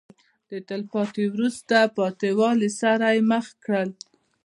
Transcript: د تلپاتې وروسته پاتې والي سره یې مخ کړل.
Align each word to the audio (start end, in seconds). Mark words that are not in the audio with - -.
د 0.49 0.51
تلپاتې 0.69 1.23
وروسته 1.35 1.75
پاتې 1.97 2.29
والي 2.39 2.69
سره 2.81 3.05
یې 3.15 3.21
مخ 3.31 3.45
کړل. 3.63 3.89